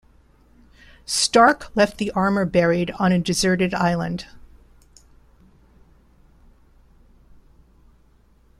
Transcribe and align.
Stark 1.05 1.69
left 1.75 1.99
the 1.99 2.09
armor 2.13 2.43
buried 2.43 2.89
on 2.97 3.11
a 3.11 3.19
deserted 3.19 3.75
island. 3.75 4.25